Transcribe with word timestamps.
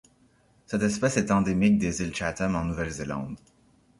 Cette 0.65 0.81
espèce 0.81 1.17
est 1.17 1.29
endémique 1.29 1.77
des 1.77 2.01
Îles 2.01 2.15
Chatham 2.15 2.55
en 2.55 2.63
Nouvelle-Zélande. 2.65 3.37